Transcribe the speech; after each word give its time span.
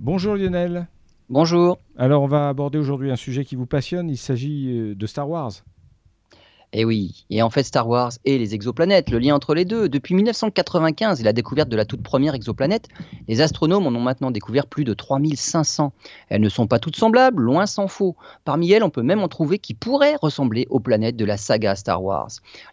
Bonjour 0.00 0.34
Lionel. 0.34 0.88
Bonjour. 1.30 1.78
Alors 1.96 2.22
on 2.22 2.26
va 2.26 2.48
aborder 2.48 2.78
aujourd'hui 2.78 3.12
un 3.12 3.16
sujet 3.16 3.44
qui 3.44 3.54
vous 3.54 3.64
passionne, 3.64 4.10
il 4.10 4.16
s'agit 4.16 4.76
euh, 4.76 4.94
de 4.96 5.06
Star 5.06 5.28
Wars. 5.28 5.52
Eh 6.72 6.84
oui, 6.84 7.24
et 7.30 7.42
en 7.42 7.50
fait 7.50 7.62
Star 7.62 7.88
Wars 7.88 8.10
et 8.24 8.36
les 8.36 8.54
exoplanètes, 8.54 9.10
le 9.10 9.20
lien 9.20 9.36
entre 9.36 9.54
les 9.54 9.64
deux. 9.64 9.88
Depuis 9.88 10.16
1995 10.16 11.20
et 11.20 11.22
la 11.22 11.32
découverte 11.32 11.68
de 11.68 11.76
la 11.76 11.84
toute 11.84 12.02
première 12.02 12.34
exoplanète, 12.34 12.88
les 13.28 13.40
astronomes 13.40 13.86
en 13.86 13.94
ont 13.94 14.00
maintenant 14.00 14.32
découvert 14.32 14.66
plus 14.66 14.82
de 14.82 14.94
3500. 14.94 15.92
Elles 16.28 16.40
ne 16.40 16.48
sont 16.48 16.66
pas 16.66 16.80
toutes 16.80 16.96
semblables, 16.96 17.40
loin 17.40 17.66
s'en 17.66 17.86
faut. 17.86 18.16
Parmi 18.44 18.72
elles, 18.72 18.82
on 18.82 18.90
peut 18.90 19.02
même 19.02 19.22
en 19.22 19.28
trouver 19.28 19.60
qui 19.60 19.74
pourraient 19.74 20.16
ressembler 20.20 20.66
aux 20.70 20.80
planètes 20.80 21.16
de 21.16 21.24
la 21.24 21.36
saga 21.36 21.76
Star 21.76 22.02
Wars. 22.02 22.30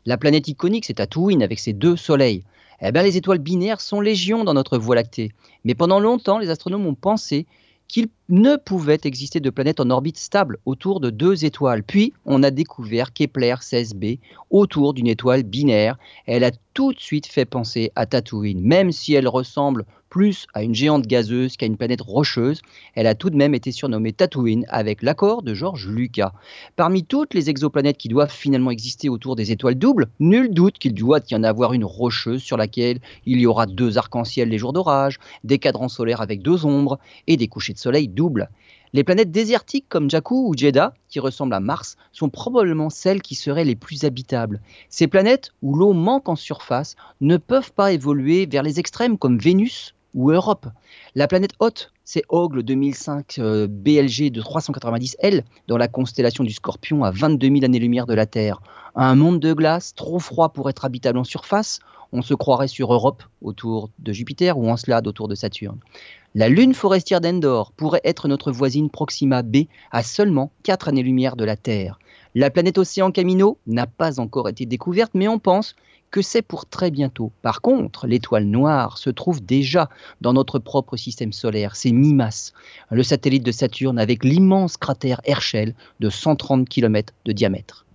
La 0.07 0.17
planète 0.17 0.47
iconique, 0.47 0.85
c'est 0.85 0.95
Tatooine 0.95 1.43
avec 1.43 1.59
ses 1.59 1.73
deux 1.73 1.95
soleils. 1.95 2.43
Eh 2.81 2.91
bien, 2.91 3.03
les 3.03 3.17
étoiles 3.17 3.39
binaires 3.39 3.81
sont 3.81 4.01
légion 4.01 4.43
dans 4.43 4.53
notre 4.53 4.77
Voie 4.77 4.95
lactée. 4.95 5.31
Mais 5.63 5.75
pendant 5.75 5.99
longtemps, 5.99 6.39
les 6.39 6.49
astronomes 6.49 6.87
ont 6.87 6.95
pensé 6.95 7.45
qu'il 7.87 8.07
ne 8.31 8.55
pouvait 8.55 9.01
exister 9.03 9.41
de 9.41 9.49
planète 9.49 9.81
en 9.81 9.89
orbite 9.89 10.17
stable 10.17 10.57
autour 10.65 11.01
de 11.01 11.09
deux 11.09 11.43
étoiles. 11.43 11.83
Puis, 11.83 12.13
on 12.25 12.43
a 12.43 12.49
découvert 12.49 13.13
Kepler 13.13 13.55
16b 13.59 14.19
autour 14.49 14.93
d'une 14.93 15.07
étoile 15.07 15.43
binaire. 15.43 15.97
Elle 16.25 16.45
a 16.45 16.51
tout 16.73 16.93
de 16.93 16.99
suite 16.99 17.27
fait 17.27 17.45
penser 17.45 17.91
à 17.95 18.05
Tatooine, 18.05 18.61
même 18.61 18.93
si 18.93 19.13
elle 19.13 19.27
ressemble 19.27 19.85
plus 20.11 20.45
à 20.53 20.61
une 20.61 20.75
géante 20.75 21.07
gazeuse 21.07 21.55
qu'à 21.55 21.65
une 21.65 21.77
planète 21.77 22.01
rocheuse, 22.01 22.61
elle 22.95 23.07
a 23.07 23.15
tout 23.15 23.29
de 23.29 23.37
même 23.37 23.55
été 23.55 23.71
surnommée 23.71 24.11
Tatooine 24.11 24.65
avec 24.67 25.01
l'accord 25.01 25.41
de 25.41 25.53
George 25.53 25.87
Lucas. 25.87 26.33
Parmi 26.75 27.05
toutes 27.05 27.33
les 27.33 27.49
exoplanètes 27.49 27.97
qui 27.97 28.09
doivent 28.09 28.31
finalement 28.31 28.71
exister 28.71 29.07
autour 29.07 29.37
des 29.37 29.53
étoiles 29.53 29.75
doubles, 29.75 30.09
nul 30.19 30.53
doute 30.53 30.77
qu'il 30.77 30.93
doit 30.93 31.21
y 31.31 31.35
en 31.35 31.43
avoir 31.43 31.71
une 31.71 31.85
rocheuse 31.85 32.43
sur 32.43 32.57
laquelle 32.57 32.99
il 33.25 33.39
y 33.39 33.45
aura 33.45 33.65
deux 33.65 33.97
arcs-en-ciel 33.97 34.49
les 34.49 34.57
jours 34.57 34.73
d'orage, 34.73 35.17
des 35.45 35.59
cadrans 35.59 35.87
solaires 35.87 36.19
avec 36.19 36.41
deux 36.41 36.65
ombres 36.65 36.99
et 37.27 37.37
des 37.37 37.47
couchers 37.47 37.73
de 37.73 37.79
soleil. 37.79 38.09
Les 38.93 39.03
planètes 39.03 39.31
désertiques 39.31 39.87
comme 39.87 40.09
Jakku 40.09 40.49
ou 40.49 40.53
Jeddah, 40.55 40.93
qui 41.07 41.19
ressemblent 41.19 41.53
à 41.53 41.59
Mars, 41.59 41.95
sont 42.11 42.29
probablement 42.29 42.89
celles 42.89 43.21
qui 43.21 43.35
seraient 43.35 43.63
les 43.63 43.75
plus 43.75 44.03
habitables. 44.03 44.61
Ces 44.89 45.07
planètes, 45.07 45.51
où 45.61 45.75
l'eau 45.75 45.93
manque 45.93 46.27
en 46.27 46.35
surface, 46.35 46.95
ne 47.21 47.37
peuvent 47.37 47.71
pas 47.71 47.93
évoluer 47.93 48.45
vers 48.45 48.63
les 48.63 48.79
extrêmes 48.79 49.17
comme 49.17 49.37
Vénus 49.37 49.95
ou 50.13 50.31
Europe. 50.31 50.67
La 51.15 51.27
planète 51.27 51.53
haute, 51.59 51.91
c'est 52.03 52.23
Ogle 52.29 52.63
2005 52.63 53.39
euh, 53.39 53.67
BLG 53.69 54.31
de 54.31 54.41
390 54.41 55.17
L 55.19 55.43
dans 55.67 55.77
la 55.77 55.87
constellation 55.87 56.43
du 56.43 56.51
Scorpion 56.51 57.03
à 57.03 57.11
22 57.11 57.47
000 57.47 57.65
années-lumière 57.65 58.05
de 58.05 58.13
la 58.13 58.25
Terre. 58.25 58.61
Un 58.95 59.15
monde 59.15 59.39
de 59.39 59.53
glace 59.53 59.95
trop 59.95 60.19
froid 60.19 60.49
pour 60.49 60.69
être 60.69 60.83
habitable 60.83 61.17
en 61.17 61.23
surface, 61.23 61.79
on 62.11 62.21
se 62.21 62.33
croirait 62.33 62.67
sur 62.67 62.93
Europe 62.93 63.23
autour 63.41 63.89
de 63.99 64.11
Jupiter 64.11 64.57
ou 64.57 64.69
Encelade 64.69 65.07
autour 65.07 65.27
de 65.27 65.35
Saturne. 65.35 65.79
La 66.35 66.49
lune 66.49 66.73
forestière 66.73 67.21
d'Endor 67.21 67.71
pourrait 67.71 68.01
être 68.03 68.27
notre 68.27 68.51
voisine 68.51 68.89
Proxima 68.89 69.43
b 69.43 69.67
à 69.91 70.03
seulement 70.03 70.51
4 70.63 70.89
années-lumière 70.89 71.35
de 71.35 71.45
la 71.45 71.55
Terre. 71.55 71.99
La 72.33 72.49
planète 72.49 72.77
océan 72.77 73.11
Camino 73.11 73.57
n'a 73.67 73.87
pas 73.87 74.21
encore 74.21 74.47
été 74.47 74.65
découverte, 74.65 75.11
mais 75.13 75.27
on 75.27 75.37
pense 75.37 75.75
que 76.11 76.21
c'est 76.21 76.41
pour 76.41 76.65
très 76.65 76.89
bientôt. 76.89 77.31
Par 77.41 77.61
contre, 77.61 78.07
l'étoile 78.07 78.45
noire 78.45 78.97
se 78.97 79.09
trouve 79.09 79.43
déjà 79.43 79.89
dans 80.21 80.31
notre 80.31 80.57
propre 80.57 80.95
système 80.95 81.33
solaire, 81.33 81.75
c'est 81.75 81.91
Mimas, 81.91 82.53
le 82.89 83.03
satellite 83.03 83.43
de 83.43 83.51
Saturne 83.51 83.99
avec 83.99 84.23
l'immense 84.23 84.77
cratère 84.77 85.19
Herschel 85.25 85.73
de 85.99 86.09
130 86.09 86.69
km 86.69 87.13
de 87.25 87.31
diamètre. 87.33 87.85